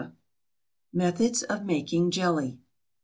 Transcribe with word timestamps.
METHODS 0.93 1.43
OF 1.43 1.63
MAKING 1.63 2.09
JELLY. 2.09 2.59